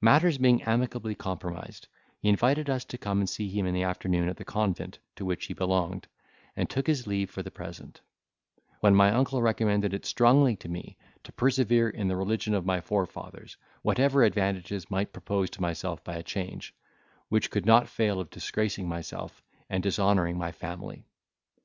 Matters 0.00 0.38
being 0.38 0.62
amicably 0.62 1.16
compromised, 1.16 1.88
he 2.20 2.28
invited 2.28 2.70
us 2.70 2.84
to 2.84 2.96
come 2.96 3.18
and 3.18 3.28
see 3.28 3.48
him 3.48 3.66
in 3.66 3.74
the 3.74 3.82
afternoon 3.82 4.28
at 4.28 4.36
the 4.36 4.44
convent 4.44 5.00
to 5.16 5.24
which 5.24 5.46
he 5.46 5.52
belonged, 5.52 6.06
and 6.54 6.70
took 6.70 6.86
his 6.86 7.08
leave 7.08 7.28
for 7.28 7.42
the 7.42 7.50
present; 7.50 8.00
when 8.78 8.94
my 8.94 9.10
uncle 9.10 9.42
recommended 9.42 9.92
it 9.92 10.06
strongly 10.06 10.54
to 10.54 10.68
me 10.68 10.96
to 11.24 11.32
persevere 11.32 11.90
in 11.90 12.06
the 12.06 12.14
religion 12.14 12.54
of 12.54 12.64
my 12.64 12.80
forefathers, 12.80 13.56
whatever 13.82 14.22
advantages 14.22 14.92
might 14.92 15.12
propose 15.12 15.50
to 15.50 15.60
myself 15.60 16.04
by 16.04 16.14
a 16.14 16.22
change, 16.22 16.72
which 17.28 17.50
could 17.50 17.66
not 17.66 17.88
fail 17.88 18.20
of 18.20 18.30
disgracing 18.30 18.88
myself, 18.88 19.42
and 19.68 19.82
dishonouring 19.82 20.38
my 20.38 20.52
family. 20.52 21.04